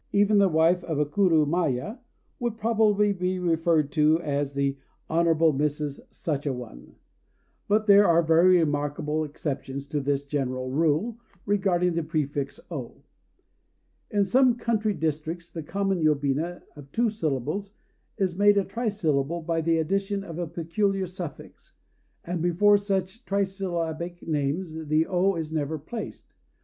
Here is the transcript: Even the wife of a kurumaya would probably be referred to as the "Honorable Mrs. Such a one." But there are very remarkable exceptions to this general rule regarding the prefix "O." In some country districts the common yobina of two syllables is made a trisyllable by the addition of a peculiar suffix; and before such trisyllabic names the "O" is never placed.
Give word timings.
Even 0.11 0.39
the 0.39 0.49
wife 0.49 0.83
of 0.85 0.97
a 0.97 1.05
kurumaya 1.05 1.99
would 2.39 2.57
probably 2.57 3.13
be 3.13 3.37
referred 3.37 3.91
to 3.91 4.19
as 4.21 4.53
the 4.53 4.79
"Honorable 5.11 5.53
Mrs. 5.53 5.99
Such 6.09 6.47
a 6.47 6.53
one." 6.53 6.95
But 7.67 7.85
there 7.85 8.07
are 8.07 8.23
very 8.23 8.57
remarkable 8.57 9.23
exceptions 9.23 9.85
to 9.89 9.99
this 10.01 10.25
general 10.25 10.71
rule 10.71 11.19
regarding 11.45 11.93
the 11.93 12.01
prefix 12.01 12.59
"O." 12.71 13.03
In 14.09 14.23
some 14.23 14.55
country 14.55 14.95
districts 14.95 15.51
the 15.51 15.61
common 15.61 16.01
yobina 16.01 16.63
of 16.75 16.91
two 16.91 17.11
syllables 17.11 17.73
is 18.17 18.35
made 18.35 18.57
a 18.57 18.65
trisyllable 18.65 19.45
by 19.45 19.61
the 19.61 19.77
addition 19.77 20.23
of 20.23 20.39
a 20.39 20.47
peculiar 20.47 21.05
suffix; 21.05 21.73
and 22.23 22.41
before 22.41 22.75
such 22.79 23.23
trisyllabic 23.25 24.27
names 24.27 24.73
the 24.87 25.05
"O" 25.05 25.35
is 25.35 25.53
never 25.53 25.77
placed. 25.77 26.33